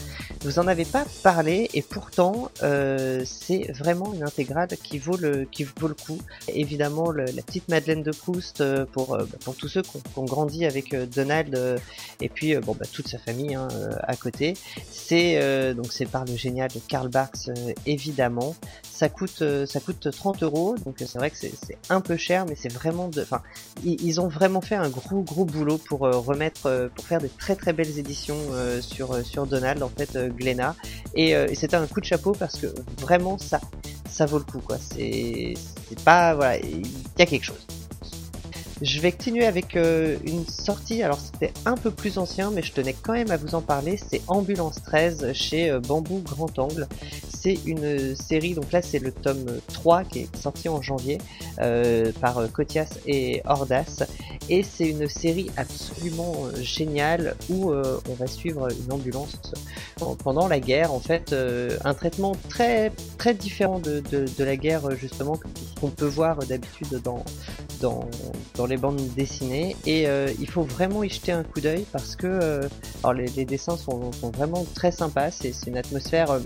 Vous 0.42 0.57
en 0.57 0.68
avez 0.68 0.86
pas 0.86 1.06
parlé 1.24 1.69
et 1.74 1.81
pourtant, 1.81 2.52
c'est 2.62 3.72
vraiment 3.74 4.13
une 4.13 4.24
intégrale 4.24 4.69
qui 4.84 5.00
vaut 5.00 5.18
le, 5.18 5.46
qui 5.46 5.63
vaut 5.63 5.88
le 5.88 5.96
coup. 5.96 6.19
Évidemment, 6.48 7.12
la 7.12 7.25
petite 7.25 7.68
Madeleine 7.68 8.04
de 8.04 8.12
Proust 8.12 8.63
pour, 8.92 9.18
bah, 9.18 9.25
pour 9.44 9.56
tous 9.56 9.68
ceux 9.68 9.81
qui 9.81 9.98
ont, 10.16 10.25
grandi 10.25 10.66
avec 10.66 10.96
Donald 11.16 11.80
et 12.22 12.30
puis, 12.30 12.56
bon, 12.57 12.75
bah, 12.80 12.86
toute 12.92 13.07
sa 13.07 13.18
famille 13.18 13.56
hein, 13.56 13.68
à 14.04 14.16
côté. 14.16 14.44
C'est 14.92 15.39
euh, 15.42 15.74
donc 15.74 15.92
c'est 15.92 16.06
par 16.06 16.25
le 16.25 16.36
génial 16.36 16.69
de 16.69 16.80
Karl 16.88 17.09
Barks 17.09 17.50
euh, 17.50 17.74
évidemment. 17.86 18.56
Ça 18.83 19.09
coûte 19.09 19.42
euh, 19.42 19.65
ça 19.65 19.80
coûte 19.80 20.09
30 20.09 20.44
euros 20.44 20.75
donc 20.86 20.95
c'est 20.97 21.18
vrai 21.18 21.30
que 21.30 21.38
c'est 21.38 21.53
un 21.89 22.01
peu 22.01 22.18
cher 22.18 22.45
mais 22.45 22.56
c'est 22.56 22.71
vraiment 22.71 23.09
de 23.09 23.21
enfin 23.21 23.42
ils, 23.83 24.21
ont 24.21 24.30
vraiment 24.30 24.62
fait 24.62 24.75
un 24.75 24.89
gros 24.89 25.21
gros 25.21 25.44
boulot 25.44 25.77
pour 25.77 26.00
remettre 26.00 26.89
pour 26.95 27.06
faire 27.06 27.19
de 27.19 27.27
très 27.27 27.56
très 27.56 27.74
belles 27.74 28.00
éditions 28.00 28.38
sur 28.80 29.25
sur 29.25 29.45
Donald 29.47 29.83
en 29.83 29.90
fait 29.90 30.18
Glenna 30.37 30.75
et, 31.14 31.31
et 31.31 31.56
c'était 31.56 31.75
un 31.75 31.87
coup 31.87 31.99
de 31.99 32.06
chapeau 32.06 32.31
parce 32.31 32.57
que 32.57 32.68
vraiment 33.02 33.37
ça 33.37 33.59
ça 34.09 34.25
vaut 34.25 34.37
le 34.37 34.45
coup 34.45 34.61
quoi. 34.61 34.78
C'est 34.78 35.54
pas 36.06 36.33
voilà 36.35 36.57
il 36.57 36.87
y 37.19 37.21
a 37.21 37.25
quelque 37.25 37.44
chose. 37.44 37.66
Je 38.81 38.99
vais 38.99 39.13
continuer 39.13 39.45
avec 39.45 39.77
euh, 39.77 40.17
une 40.25 40.45
sortie, 40.47 41.01
alors 41.01 41.19
c'était 41.19 41.53
un 41.65 41.77
peu 41.77 41.91
plus 41.91 42.17
ancien, 42.17 42.51
mais 42.51 42.61
je 42.61 42.73
tenais 42.73 42.94
quand 42.94 43.13
même 43.13 43.31
à 43.31 43.37
vous 43.37 43.55
en 43.55 43.61
parler, 43.61 43.97
c'est 43.97 44.21
Ambulance 44.27 44.83
13 44.83 45.31
chez 45.31 45.69
euh, 45.69 45.79
Bambou 45.79 46.19
Grand 46.19 46.59
Angle. 46.59 46.87
C'est 47.29 47.57
une 47.65 48.15
série, 48.17 48.53
donc 48.53 48.73
là 48.73 48.81
c'est 48.81 48.99
le 48.99 49.13
tome 49.13 49.45
3 49.73 50.03
qui 50.03 50.19
est 50.19 50.35
sorti 50.35 50.67
en 50.67 50.81
janvier 50.81 51.19
euh, 51.59 52.11
par 52.19 52.51
Cotias 52.51 52.97
et 53.05 53.41
Ordas, 53.45 54.03
et 54.49 54.61
c'est 54.61 54.89
une 54.89 55.07
série 55.07 55.49
absolument 55.55 56.35
géniale 56.61 57.35
où 57.49 57.71
on 57.71 58.13
va 58.15 58.27
suivre 58.27 58.67
une 58.71 58.91
ambulance 58.91 59.37
pendant 60.23 60.47
la 60.47 60.59
guerre, 60.59 60.91
en 60.91 60.99
fait 60.99 61.35
un 61.83 61.94
traitement 61.94 62.35
très 62.49 62.91
très 63.17 63.33
différent 63.33 63.79
de, 63.79 64.01
de, 64.11 64.25
de 64.37 64.44
la 64.44 64.55
guerre 64.55 64.91
justement 64.95 65.39
qu'on 65.79 65.89
peut 65.89 66.05
voir 66.05 66.37
d'habitude 66.39 66.99
dans, 67.03 67.23
dans, 68.56 68.65
les 68.65 68.77
bandes 68.77 69.01
dessinées 69.15 69.75
et 69.85 70.07
euh, 70.07 70.31
il 70.39 70.49
faut 70.49 70.63
vraiment 70.63 71.04
y 71.04 71.09
jeter 71.09 71.31
un 71.31 71.44
coup 71.44 71.61
d'œil 71.61 71.85
parce 71.92 72.15
que 72.15 72.25
euh, 72.25 72.68
alors 73.04 73.13
les, 73.13 73.45
dessins 73.45 73.77
sont, 73.77 74.11
vraiment 74.33 74.65
très 74.73 74.92
sympas, 74.92 75.31
c'est 75.31 75.54
une 75.68 75.77
atmosphère, 75.77 76.31
euh, 76.31 76.39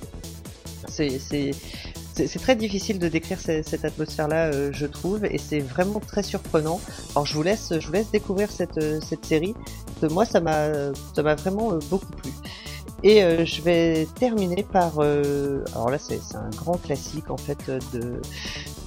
c'est 0.88 2.40
très 2.42 2.56
difficile 2.56 3.00
de 3.00 3.08
décrire 3.08 3.40
cette, 3.40 3.86
atmosphère-là, 3.86 4.72
je 4.72 4.86
trouve, 4.86 5.24
et 5.24 5.38
c'est 5.38 5.60
vraiment 5.60 6.02
très 6.02 6.24
surprenant. 6.24 6.82
Alors 7.16 7.26
je 7.26 7.34
vous 7.34 7.44
laisse, 7.44 7.72
je 7.80 7.88
vous 7.88 7.94
laisse 7.94 8.12
découvrir 8.12 8.52
cette, 8.52 8.82
cette 9.02 9.26
série. 9.26 9.54
De 10.02 10.10
moi, 10.10 10.26
ça 10.26 10.42
m'a, 10.42 10.92
ça 11.16 11.24
m'a 11.24 11.36
vraiment 11.36 11.80
beaucoup 11.90 12.12
plu. 12.12 12.34
Et 13.04 13.22
je 13.46 13.62
vais 13.62 14.06
terminer 14.20 14.64
par, 14.64 15.00
alors 15.00 15.90
là, 15.90 15.98
c'est 15.98 16.20
un 16.36 16.50
grand 16.50 16.76
classique 16.76 17.30
en 17.30 17.38
fait 17.38 17.72
de 17.94 18.20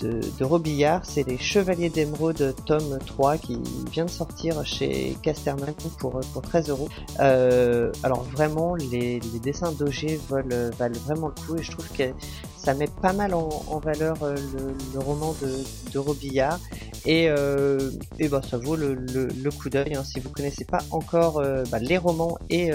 de, 0.03 0.45
Robillard, 0.45 1.05
c'est 1.05 1.27
les 1.27 1.39
Chevaliers 1.39 1.89
d'Émeraude 1.89 2.55
tome 2.67 2.99
3 3.07 3.39
qui 3.39 3.59
vient 3.91 4.05
de 4.05 4.11
sortir 4.11 4.65
chez 4.67 5.17
Casterman 5.23 5.75
pour, 5.99 6.21
pour 6.33 6.43
13 6.43 6.71
euros. 6.71 6.89
Euh, 7.21 7.93
alors 8.03 8.23
vraiment, 8.25 8.75
les, 8.75 9.21
dessins 9.43 9.73
d'Auger 9.73 10.21
valent, 10.29 10.71
vraiment 11.05 11.29
le 11.29 11.47
coup 11.47 11.57
et 11.57 11.63
je 11.63 11.71
trouve 11.71 11.89
que 11.93 12.05
ça 12.57 12.75
met 12.75 12.89
pas 13.01 13.13
mal 13.13 13.35
en, 13.35 13.81
valeur 13.83 14.23
euh, 14.23 14.37
le, 14.95 15.01
roman 15.01 15.35
de, 15.41 15.99
Robillard 15.99 16.61
et, 17.05 17.29
euh, 17.29 17.91
bah, 18.31 18.41
ça 18.49 18.59
vaut 18.59 18.77
le, 18.77 18.97
coup 19.51 19.69
d'œil 19.69 19.95
hein. 19.95 20.05
si 20.05 20.21
vous 20.21 20.31
connaissez 20.31 20.65
pas 20.65 20.79
encore 20.91 21.43
bah, 21.71 21.79
les 21.81 21.99
romans 21.99 22.39
et, 22.51 22.71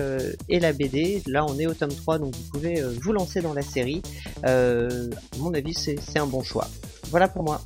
et 0.49 0.59
la 0.59 0.73
BD 0.73 1.23
là 1.25 1.45
on 1.45 1.57
est 1.57 1.67
au 1.67 1.73
tome 1.73 1.93
3 1.93 2.19
donc 2.19 2.35
vous 2.35 2.43
pouvez 2.51 2.81
vous 3.01 3.13
lancer 3.13 3.41
dans 3.41 3.53
la 3.53 3.61
série 3.61 4.01
à 4.43 4.87
mon 5.39 5.53
avis 5.53 5.73
c'est 5.73 6.19
un 6.19 6.27
bon 6.27 6.43
choix 6.43 6.67
voilà 7.09 7.27
pour 7.27 7.43
moi 7.43 7.61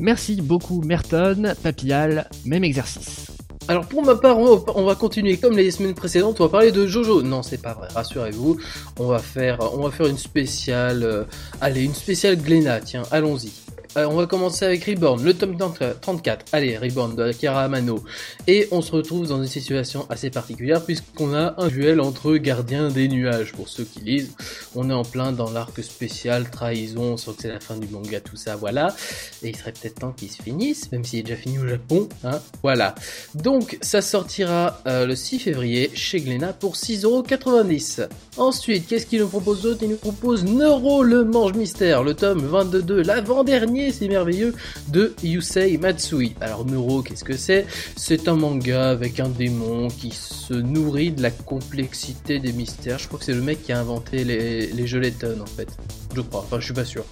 Merci 0.00 0.40
beaucoup 0.40 0.80
Merton, 0.82 1.54
Papillal, 1.62 2.28
même 2.44 2.64
exercice. 2.64 3.26
Alors 3.68 3.86
pour 3.86 4.02
ma 4.04 4.16
part, 4.16 4.38
on 4.38 4.56
va, 4.56 4.72
on 4.74 4.84
va 4.84 4.94
continuer 4.96 5.36
comme 5.36 5.56
les 5.56 5.70
semaines 5.70 5.94
précédentes. 5.94 6.40
On 6.40 6.44
va 6.44 6.50
parler 6.50 6.72
de 6.72 6.86
Jojo. 6.86 7.22
Non, 7.22 7.42
c'est 7.42 7.62
pas 7.62 7.74
vrai. 7.74 7.88
Rassurez-vous. 7.94 8.56
On 8.98 9.06
va 9.06 9.20
faire, 9.20 9.58
on 9.74 9.84
va 9.84 9.90
faire 9.92 10.06
une 10.06 10.18
spéciale. 10.18 11.04
euh, 11.04 11.24
allez, 11.60 11.84
une 11.84 11.94
spéciale 11.94 12.36
Glénat. 12.36 12.80
Tiens, 12.80 13.02
allons-y. 13.12 13.52
Euh, 13.96 14.06
on 14.06 14.16
va 14.16 14.26
commencer 14.26 14.64
avec 14.64 14.84
Reborn, 14.84 15.22
le 15.22 15.34
tome 15.34 15.56
34. 16.00 16.46
Allez, 16.52 16.78
Reborn 16.78 17.14
de 17.14 17.24
Akira 17.24 17.62
Amano. 17.64 18.02
Et 18.46 18.66
on 18.70 18.80
se 18.80 18.92
retrouve 18.92 19.28
dans 19.28 19.36
une 19.42 19.48
situation 19.48 20.06
assez 20.08 20.30
particulière 20.30 20.82
puisqu'on 20.82 21.34
a 21.34 21.54
un 21.58 21.68
duel 21.68 22.00
entre 22.00 22.34
gardiens 22.36 22.88
des 22.88 23.08
nuages. 23.08 23.52
Pour 23.52 23.68
ceux 23.68 23.84
qui 23.84 24.00
lisent, 24.00 24.32
on 24.74 24.88
est 24.88 24.94
en 24.94 25.04
plein 25.04 25.32
dans 25.32 25.50
l'arc 25.50 25.82
spécial 25.82 26.48
trahison. 26.50 27.12
On 27.12 27.16
sent 27.18 27.32
que 27.36 27.42
c'est 27.42 27.48
la 27.48 27.60
fin 27.60 27.76
du 27.76 27.86
manga, 27.88 28.20
tout 28.20 28.36
ça, 28.36 28.56
voilà. 28.56 28.94
Et 29.42 29.50
il 29.50 29.56
serait 29.56 29.72
peut-être 29.72 30.00
temps 30.00 30.12
qu'il 30.12 30.30
se 30.30 30.42
finisse, 30.42 30.90
même 30.90 31.04
s'il 31.04 31.18
est 31.18 31.24
déjà 31.24 31.36
fini 31.36 31.58
au 31.58 31.68
Japon. 31.68 32.08
Hein 32.24 32.40
voilà. 32.62 32.94
Donc, 33.34 33.76
ça 33.82 34.00
sortira 34.00 34.80
euh, 34.86 35.06
le 35.06 35.14
6 35.14 35.38
février 35.38 35.90
chez 35.94 36.20
Glénat 36.20 36.54
pour 36.54 36.76
6,90€. 36.76 38.08
Ensuite, 38.38 38.86
qu'est-ce 38.86 39.04
qu'il 39.04 39.20
nous 39.20 39.28
propose 39.28 39.60
d'autre? 39.60 39.80
Il 39.82 39.90
nous 39.90 39.96
propose 39.96 40.44
Neuro 40.44 41.02
le 41.02 41.24
Mange 41.24 41.52
Mystère, 41.52 42.02
le 42.02 42.14
tome 42.14 42.40
22, 42.40 43.02
l'avant-dernier, 43.02 43.81
c'est 43.90 44.08
merveilleux, 44.08 44.54
de 44.88 45.14
Yusei 45.22 45.78
Matsui. 45.78 46.34
Alors, 46.40 46.64
Neuro, 46.64 47.02
qu'est-ce 47.02 47.24
que 47.24 47.36
c'est? 47.36 47.66
C'est 47.96 48.28
un 48.28 48.36
manga 48.36 48.90
avec 48.90 49.20
un 49.20 49.28
démon 49.28 49.88
qui 49.88 50.10
se 50.10 50.54
nourrit 50.54 51.12
de 51.12 51.22
la 51.22 51.30
complexité 51.30 52.38
des 52.38 52.52
mystères. 52.52 52.98
Je 52.98 53.06
crois 53.06 53.18
que 53.18 53.24
c'est 53.24 53.34
le 53.34 53.42
mec 53.42 53.62
qui 53.62 53.72
a 53.72 53.80
inventé 53.80 54.24
les, 54.24 54.66
les 54.68 54.94
en 54.94 55.46
fait. 55.46 55.68
Je 56.14 56.20
crois, 56.20 56.40
enfin, 56.40 56.60
je 56.60 56.66
suis 56.66 56.74
pas 56.74 56.84
sûr. 56.84 57.04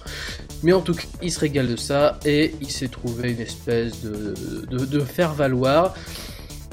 Mais 0.63 0.73
en 0.73 0.81
tout 0.81 0.93
cas, 0.93 1.03
il 1.21 1.31
se 1.31 1.39
régale 1.39 1.67
de 1.67 1.75
ça 1.75 2.19
et 2.25 2.53
il 2.61 2.69
s'est 2.69 2.87
trouvé 2.87 3.31
une 3.31 3.39
espèce 3.39 4.01
de, 4.01 4.35
de 4.85 4.99
faire 4.99 5.33
valoir 5.33 5.95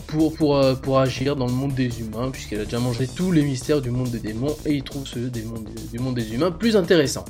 pour, 0.08 0.34
pour, 0.34 0.56
euh, 0.56 0.74
pour 0.74 0.98
agir 0.98 1.36
dans 1.36 1.46
le 1.46 1.52
monde 1.52 1.74
des 1.74 2.00
humains, 2.00 2.30
puisqu'elle 2.30 2.62
a 2.62 2.64
déjà 2.64 2.80
mangé 2.80 3.06
tous 3.06 3.30
les 3.30 3.42
mystères 3.42 3.80
du 3.80 3.90
monde 3.90 4.10
des 4.10 4.18
démons, 4.18 4.56
et 4.66 4.72
il 4.72 4.82
trouve 4.82 5.04
mondes, 5.44 5.68
du 5.92 5.98
monde 5.98 6.14
des 6.14 6.34
humains 6.34 6.50
plus 6.50 6.76
intéressant. 6.76 7.24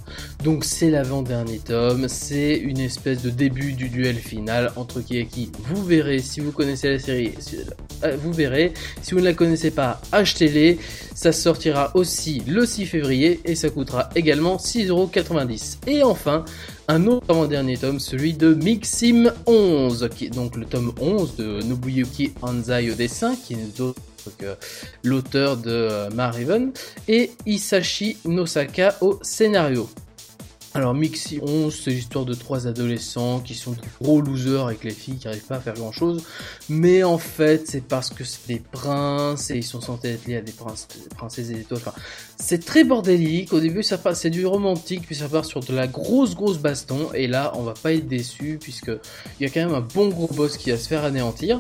Donc 0.45 0.65
c'est 0.65 0.91
l'avant-dernier 0.91 1.59
tome, 1.59 2.09
c'est 2.09 2.57
une 2.57 2.79
espèce 2.79 3.23
de 3.23 3.31
début 3.31 3.73
du 3.73 3.89
duel 3.89 4.17
final 4.17 4.73
entre 4.77 5.01
qui 5.01 5.19
et 5.19 5.27
qui. 5.27 5.51
Vous 5.65 5.85
verrez, 5.85 6.21
si 6.21 6.41
vous 6.41 6.53
connaissez 6.53 6.89
la 6.89 6.99
série, 6.99 7.35
euh, 8.05 8.17
vous 8.23 8.33
verrez. 8.33 8.73
Si 9.03 9.13
vous 9.13 9.21
ne 9.21 9.25
la 9.25 9.35
connaissez 9.35 9.73
pas, 9.73 10.01
achetez-les. 10.13 10.79
Ça 11.15 11.33
sortira 11.33 11.91
aussi 11.95 12.43
le 12.47 12.65
6 12.65 12.87
février, 12.87 13.41
et 13.45 13.57
ça 13.57 13.71
coûtera 13.71 14.09
également 14.15 14.57
6,90€. 14.57 15.79
Et 15.89 16.05
enfin, 16.05 16.45
un 16.89 17.07
autre 17.07 17.27
avant-dernier 17.29 17.77
tome, 17.77 18.01
celui 18.01 18.33
de 18.33 18.55
Mixim 18.55 19.31
11, 19.47 20.09
qui 20.17 20.27
est 20.27 20.31
donc 20.31 20.57
le 20.57 20.65
tome 20.65 20.93
11 20.99 21.37
de 21.37 21.63
Nobuyuki 21.63 22.33
Anzai 22.41 22.91
au 22.91 22.95
dessin, 22.95 23.37
qui 23.37 23.55
est 23.55 23.77
d'autre 23.77 24.01
que 24.39 24.57
l'auteur 25.05 25.59
de 25.59 25.71
euh, 25.71 26.11
Mariven, 26.11 26.73
et 27.07 27.31
Isashi 27.47 28.17
Nosaka 28.25 28.97
au 29.03 29.19
scénario. 29.23 29.89
Alors 30.79 30.95
Mixi 30.95 31.41
11, 31.43 31.77
c'est 31.77 31.91
l'histoire 31.91 32.25
de 32.25 32.35
trois 32.35 32.69
adolescents 32.69 33.41
qui 33.41 33.55
sont 33.55 33.73
des 33.73 33.81
gros 34.01 34.21
losers 34.21 34.67
avec 34.67 34.85
les 34.85 34.93
filles 34.93 35.17
qui 35.17 35.27
n'arrivent 35.27 35.45
pas 35.45 35.57
à 35.57 35.61
faire 35.61 35.75
grand 35.75 35.91
chose. 35.91 36.23
Mais 36.69 37.03
en 37.03 37.19
fait, 37.19 37.67
c'est 37.67 37.81
parce 37.81 38.11
que 38.11 38.23
c'est 38.23 38.47
des 38.47 38.61
princes 38.61 39.51
et 39.51 39.57
ils 39.57 39.65
sont 39.65 39.81
censés 39.81 40.11
être 40.11 40.29
liés 40.29 40.37
à 40.37 40.41
des, 40.41 40.53
princes, 40.53 40.87
des 41.03 41.09
princesses 41.17 41.51
et 41.51 41.55
des 41.55 41.61
étoiles. 41.63 41.81
Enfin, 41.85 41.95
c'est 42.37 42.65
très 42.65 42.85
bordélique. 42.85 43.53
Au 43.53 43.59
début, 43.59 43.83
ça 43.83 43.99
c'est 44.15 44.31
du 44.31 44.47
romantique, 44.47 45.03
puis 45.05 45.17
ça 45.17 45.29
part 45.29 45.47
sur 45.47 45.59
de 45.59 45.75
la 45.75 45.89
grosse 45.89 46.37
grosse 46.37 46.59
baston. 46.59 47.09
Et 47.13 47.27
là, 47.27 47.51
on 47.57 47.63
va 47.63 47.75
pas 47.75 47.93
être 47.93 48.07
déçu 48.07 48.59
puisque 48.61 48.93
il 49.41 49.43
y 49.43 49.47
a 49.47 49.49
quand 49.53 49.67
même 49.67 49.75
un 49.75 49.81
bon 49.81 50.11
gros 50.11 50.29
boss 50.29 50.57
qui 50.57 50.71
va 50.71 50.77
se 50.77 50.87
faire 50.87 51.05
anéantir. 51.05 51.59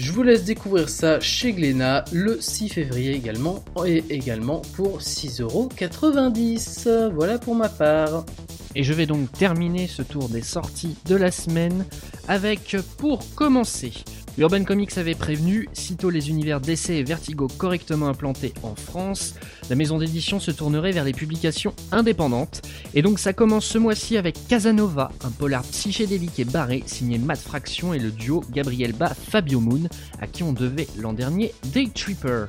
Je 0.00 0.10
vous 0.10 0.24
laisse 0.24 0.42
découvrir 0.42 0.88
ça 0.88 1.20
chez 1.20 1.52
Glénat 1.52 2.04
le 2.10 2.40
6 2.40 2.70
février 2.70 3.14
également 3.14 3.64
et 3.86 4.02
également 4.10 4.60
pour 4.74 4.98
6,90€. 4.98 7.12
Voilà 7.12 7.38
pour 7.38 7.54
ma 7.54 7.68
part. 7.68 8.24
Et 8.78 8.84
je 8.84 8.92
vais 8.92 9.06
donc 9.06 9.32
terminer 9.32 9.86
ce 9.86 10.02
tour 10.02 10.28
des 10.28 10.42
sorties 10.42 10.96
de 11.06 11.16
la 11.16 11.30
semaine 11.30 11.86
avec, 12.28 12.76
pour 12.98 13.24
commencer, 13.34 13.90
Urban 14.36 14.64
Comics 14.64 14.98
avait 14.98 15.14
prévenu, 15.14 15.66
sitôt 15.72 16.10
les 16.10 16.28
univers 16.28 16.60
DC 16.60 16.90
et 16.90 17.02
Vertigo 17.02 17.48
correctement 17.48 18.08
implantés 18.08 18.52
en 18.62 18.74
France, 18.74 19.34
la 19.70 19.76
maison 19.76 19.96
d'édition 19.96 20.40
se 20.40 20.50
tournerait 20.50 20.92
vers 20.92 21.04
les 21.04 21.14
publications 21.14 21.72
indépendantes. 21.90 22.60
Et 22.92 23.00
donc 23.00 23.18
ça 23.18 23.32
commence 23.32 23.64
ce 23.64 23.78
mois-ci 23.78 24.18
avec 24.18 24.46
Casanova, 24.46 25.10
un 25.24 25.30
polar 25.30 25.62
psychédélique 25.62 26.38
et 26.38 26.44
barré 26.44 26.82
signé 26.84 27.16
Matt 27.16 27.40
Fraction 27.40 27.94
et 27.94 27.98
le 27.98 28.10
duo 28.10 28.44
Gabriel 28.52 28.92
Ba 28.92 29.14
Fabio 29.14 29.58
Moon, 29.58 29.88
à 30.20 30.26
qui 30.26 30.42
on 30.42 30.52
devait 30.52 30.88
l'an 30.98 31.14
dernier 31.14 31.54
Day 31.72 31.88
Tripper. 31.94 32.44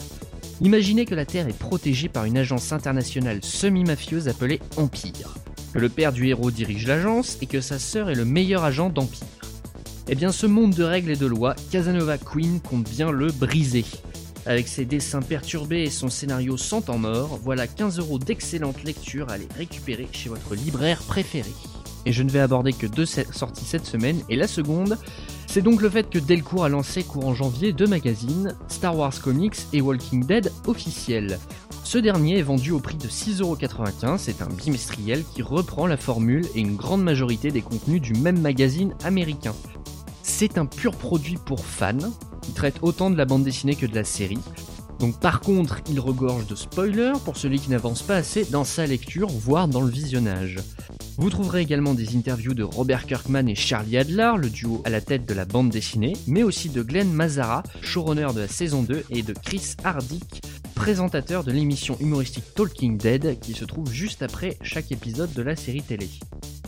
Imaginez 0.60 1.06
que 1.06 1.16
la 1.16 1.26
Terre 1.26 1.48
est 1.48 1.58
protégée 1.58 2.10
par 2.10 2.26
une 2.26 2.38
agence 2.38 2.74
internationale 2.74 3.40
semi-mafieuse 3.44 4.28
appelée 4.28 4.60
Empire 4.76 5.34
que 5.78 5.82
le 5.84 5.90
père 5.90 6.12
du 6.12 6.28
héros 6.28 6.50
dirige 6.50 6.88
l'agence 6.88 7.38
et 7.40 7.46
que 7.46 7.62
sa 7.62 7.78
sœur 7.78 8.10
est 8.10 8.16
le 8.16 8.26
meilleur 8.26 8.64
agent 8.64 8.90
d'Empire. 8.90 9.28
Eh 10.08 10.16
bien 10.16 10.32
ce 10.32 10.48
monde 10.48 10.74
de 10.74 10.84
règles 10.84 11.12
et 11.12 11.16
de 11.16 11.28
lois, 11.28 11.56
Casanova 11.70 12.18
Queen 12.18 12.60
compte 12.62 12.90
bien 12.90 13.12
le 13.12 13.28
briser. 13.28 13.86
Avec 14.48 14.68
ses 14.68 14.86
dessins 14.86 15.22
perturbés 15.22 15.84
et 15.84 15.92
son 15.92 16.10
scénario 16.10 16.58
sans 16.58 16.82
temps 16.82 16.98
mort, 16.98 17.40
voilà 17.44 17.68
15 17.68 18.00
euros 18.00 18.18
d'excellente 18.18 18.84
lecture 18.86 19.30
à 19.30 19.38
les 19.38 19.48
récupérer 19.56 20.08
chez 20.14 20.30
votre 20.30 20.56
libraire 20.56 21.04
préféré. 21.04 21.52
Et 22.08 22.12
je 22.12 22.24
ne 22.24 22.32
vais 22.32 22.40
aborder 22.40 22.74
que 22.74 22.88
deux 22.88 23.06
sorties 23.06 23.66
cette 23.66 23.86
semaine, 23.86 24.24
et 24.30 24.36
la 24.36 24.48
seconde, 24.48 24.98
c'est 25.46 25.62
donc 25.62 25.84
le 25.84 25.92
fait 25.92 26.10
que 26.10 26.18
Delcourt 26.18 26.66
a 26.66 26.70
lancé 26.70 27.04
courant 27.04 27.36
janvier 27.36 27.72
deux 27.72 27.86
magazines, 27.86 28.56
Star 28.68 28.98
Wars 28.98 29.22
Comics 29.22 29.68
et 29.74 29.82
Walking 29.82 30.26
Dead 30.26 30.52
officiels. 30.66 31.38
Ce 31.88 31.98
dernier 31.98 32.40
est 32.40 32.44
vendu 32.44 32.72
au 32.72 32.82
prix 32.82 32.98
de 32.98 33.08
6,95€, 33.08 34.18
c'est 34.18 34.42
un 34.42 34.50
bimestriel 34.50 35.24
qui 35.24 35.42
reprend 35.42 35.88
la 35.88 35.96
formule 35.96 36.46
et 36.54 36.60
une 36.60 36.76
grande 36.76 37.02
majorité 37.02 37.50
des 37.50 37.62
contenus 37.62 38.02
du 38.02 38.12
même 38.12 38.42
magazine 38.42 38.94
américain. 39.06 39.56
C'est 40.22 40.58
un 40.58 40.66
pur 40.66 40.98
produit 40.98 41.38
pour 41.38 41.66
fans, 41.66 42.12
qui 42.42 42.52
traite 42.52 42.80
autant 42.82 43.10
de 43.10 43.16
la 43.16 43.24
bande 43.24 43.46
dessinée 43.46 43.76
que 43.76 43.86
de 43.86 43.96
la 43.96 44.04
série. 44.04 44.38
Donc 45.00 45.18
par 45.22 45.40
contre, 45.40 45.80
il 45.90 46.02
regorge 46.02 46.46
de 46.46 46.56
spoilers 46.56 47.14
pour 47.24 47.38
celui 47.38 47.58
qui 47.58 47.70
n'avance 47.70 48.02
pas 48.02 48.18
assez 48.18 48.44
dans 48.44 48.66
sa 48.66 48.86
lecture, 48.86 49.30
voire 49.30 49.70
dans 49.70 49.82
le 49.82 49.90
visionnage. 49.90 50.58
Vous 51.18 51.30
trouverez 51.30 51.62
également 51.62 51.94
des 51.94 52.16
interviews 52.16 52.54
de 52.54 52.64
Robert 52.64 53.06
Kirkman 53.06 53.48
et 53.48 53.56
Charlie 53.56 53.98
Adler, 53.98 54.34
le 54.38 54.50
duo 54.50 54.82
à 54.86 54.90
la 54.90 55.02
tête 55.02 55.26
de 55.26 55.34
la 55.34 55.46
bande 55.46 55.70
dessinée, 55.70 56.14
mais 56.28 56.44
aussi 56.44 56.70
de 56.70 56.84
Glenn 56.84 57.12
Mazzara, 57.12 57.64
showrunner 57.82 58.28
de 58.36 58.42
la 58.42 58.48
saison 58.48 58.84
2, 58.84 59.06
et 59.10 59.24
de 59.24 59.34
Chris 59.34 59.74
Hardick, 59.84 60.42
présentateur 60.78 61.44
de 61.44 61.52
l'émission 61.52 61.98
humoristique 62.00 62.54
Talking 62.54 62.98
Dead, 62.98 63.40
qui 63.40 63.54
se 63.54 63.66
trouve 63.66 63.92
juste 63.92 64.22
après 64.22 64.58
chaque 64.62 64.92
épisode 64.92 65.34
de 65.34 65.42
la 65.42 65.56
série 65.56 65.82
télé. 65.82 66.08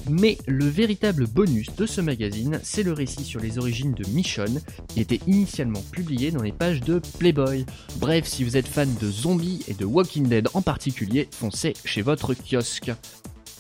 Mais 0.10 0.38
le 0.48 0.66
véritable 0.66 1.28
bonus 1.28 1.68
de 1.76 1.86
ce 1.86 2.02
magazine, 2.02 2.60
c'est 2.64 2.82
le 2.82 2.92
récit 2.92 3.24
sur 3.24 3.40
les 3.40 3.60
origines 3.60 3.94
de 3.94 4.08
Michonne, 4.10 4.62
qui 4.88 5.02
était 5.02 5.20
initialement 5.28 5.84
publié 5.92 6.32
dans 6.32 6.42
les 6.42 6.52
pages 6.52 6.82
de 6.82 7.00
Playboy. 7.20 7.66
Bref, 7.98 8.26
si 8.26 8.44
vous 8.44 8.58
êtes 8.58 8.68
fan 8.68 8.94
de 9.00 9.12
zombies 9.12 9.64
et 9.68 9.76
de 9.76 9.86
Walking 9.86 10.28
Dead 10.28 10.50
en 10.56 10.64
particulier, 10.64 11.30
foncez 11.32 11.74
chez 11.86 12.02
votre 12.02 12.34
kiosque. 12.34 12.92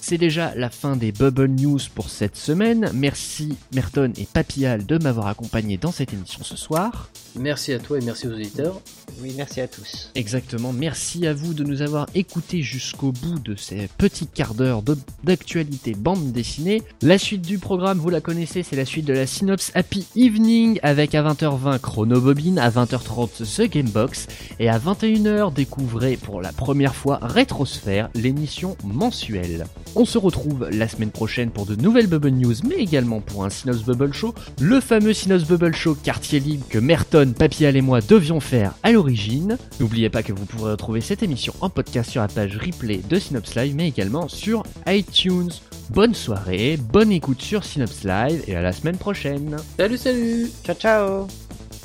C'est 0.01 0.17
déjà 0.17 0.53
la 0.55 0.69
fin 0.71 0.95
des 0.95 1.11
Bubble 1.11 1.47
News 1.49 1.77
pour 1.93 2.09
cette 2.09 2.35
semaine. 2.35 2.89
Merci 2.95 3.55
Merton 3.75 4.11
et 4.17 4.25
Papillal 4.25 4.85
de 4.85 4.97
m'avoir 4.97 5.27
accompagné 5.27 5.77
dans 5.77 5.91
cette 5.91 6.13
émission 6.13 6.39
ce 6.43 6.55
soir. 6.55 7.09
Merci 7.35 7.73
à 7.73 7.79
toi 7.79 7.99
et 7.99 8.01
merci 8.01 8.27
aux 8.27 8.31
auditeurs. 8.33 8.81
Oui, 9.21 9.33
merci 9.37 9.61
à 9.61 9.67
tous. 9.67 10.09
Exactement, 10.15 10.73
merci 10.73 11.27
à 11.27 11.33
vous 11.33 11.53
de 11.53 11.63
nous 11.63 11.81
avoir 11.83 12.07
écoutés 12.15 12.63
jusqu'au 12.63 13.11
bout 13.11 13.37
de 13.39 13.55
ces 13.55 13.87
petits 13.99 14.25
quarts 14.25 14.55
d'heure 14.55 14.81
de- 14.81 14.97
d'actualité 15.23 15.93
bande 15.93 16.31
dessinée. 16.31 16.81
La 17.03 17.17
suite 17.19 17.41
du 17.43 17.59
programme, 17.59 17.99
vous 17.99 18.09
la 18.09 18.21
connaissez, 18.21 18.63
c'est 18.63 18.75
la 18.77 18.85
suite 18.85 19.05
de 19.05 19.13
la 19.13 19.27
Synops 19.27 19.71
Happy 19.75 20.07
Evening 20.15 20.79
avec 20.81 21.13
à 21.13 21.21
20h20 21.21 21.77
Chronobobine, 21.79 22.57
à 22.57 22.69
20h30 22.71 23.43
The 23.57 23.69
Gamebox 23.69 24.27
et 24.59 24.69
à 24.69 24.79
21h 24.79 25.53
découvrez 25.53 26.17
pour 26.17 26.41
la 26.41 26.51
première 26.53 26.95
fois 26.95 27.19
Rétrosphère, 27.21 28.09
l'émission 28.15 28.75
mensuelle. 28.83 29.65
On 29.95 30.05
se 30.05 30.17
retrouve 30.17 30.69
la 30.71 30.87
semaine 30.87 31.11
prochaine 31.11 31.49
pour 31.49 31.65
de 31.65 31.75
nouvelles 31.75 32.07
Bubble 32.07 32.29
News 32.29 32.55
mais 32.67 32.75
également 32.75 33.21
pour 33.21 33.43
un 33.43 33.49
Synops 33.49 33.83
Bubble 33.83 34.13
Show, 34.13 34.33
le 34.59 34.79
fameux 34.79 35.13
Synops 35.13 35.47
Bubble 35.47 35.75
Show 35.75 35.95
quartier 35.95 36.39
libre 36.39 36.65
que 36.69 36.77
Merton, 36.77 37.33
Papial 37.37 37.75
et 37.75 37.81
moi 37.81 38.01
devions 38.01 38.39
faire 38.39 38.73
à 38.83 38.91
l'origine. 38.91 39.57
N'oubliez 39.79 40.09
pas 40.09 40.23
que 40.23 40.33
vous 40.33 40.45
pourrez 40.45 40.71
retrouver 40.71 41.01
cette 41.01 41.23
émission 41.23 41.53
en 41.61 41.69
podcast 41.69 42.11
sur 42.11 42.21
la 42.21 42.27
page 42.27 42.57
replay 42.57 43.01
de 43.09 43.19
Synops 43.19 43.55
Live, 43.55 43.75
mais 43.75 43.87
également 43.87 44.27
sur 44.27 44.63
iTunes. 44.87 45.51
Bonne 45.89 46.13
soirée, 46.13 46.77
bonne 46.77 47.11
écoute 47.11 47.41
sur 47.41 47.63
Synops 47.63 48.03
Live 48.03 48.43
et 48.47 48.55
à 48.55 48.61
la 48.61 48.73
semaine 48.73 48.97
prochaine. 48.97 49.57
Salut, 49.77 49.97
salut 49.97 50.51
Ciao 50.63 50.75
ciao 50.75 51.27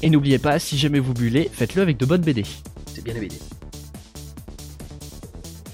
Et 0.02 0.10
n'oubliez 0.10 0.38
pas, 0.38 0.58
si 0.58 0.76
jamais 0.76 0.98
vous 0.98 1.14
bullez, 1.14 1.50
faites-le 1.50 1.82
avec 1.82 1.96
de 1.96 2.04
bonnes 2.04 2.22
BD. 2.22 2.44
C'est 2.94 3.02
bien 3.02 3.14
la 3.14 3.20
BD. 3.20 3.36